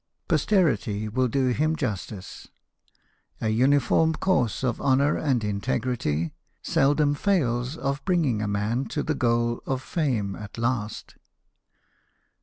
[0.27, 2.47] Posterity will do him justice.
[3.39, 9.03] A uniform course of honour and integrity seldom fails of bring ing a man to
[9.03, 11.17] the goal of fame at last."